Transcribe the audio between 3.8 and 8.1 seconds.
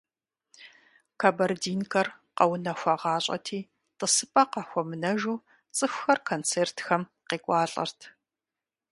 тӀысыпӀэ къахуэмынэжу цӀыхухэр концертхэм къекӀуалӀэрт.